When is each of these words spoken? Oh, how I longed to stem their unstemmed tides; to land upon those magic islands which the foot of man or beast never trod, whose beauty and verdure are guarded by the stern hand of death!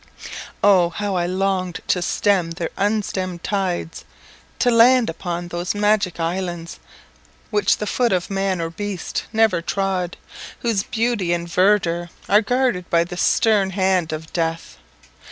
Oh, 0.63 0.89
how 0.89 1.13
I 1.13 1.27
longed 1.27 1.81
to 1.89 2.01
stem 2.01 2.49
their 2.53 2.71
unstemmed 2.75 3.43
tides; 3.43 4.03
to 4.57 4.71
land 4.71 5.11
upon 5.11 5.49
those 5.49 5.75
magic 5.75 6.19
islands 6.19 6.79
which 7.51 7.77
the 7.77 7.85
foot 7.85 8.11
of 8.11 8.31
man 8.31 8.59
or 8.59 8.71
beast 8.71 9.25
never 9.31 9.61
trod, 9.61 10.17
whose 10.61 10.81
beauty 10.81 11.33
and 11.33 11.47
verdure 11.47 12.09
are 12.27 12.41
guarded 12.41 12.89
by 12.89 13.03
the 13.03 13.15
stern 13.15 13.69
hand 13.69 14.11
of 14.11 14.33
death! 14.33 14.77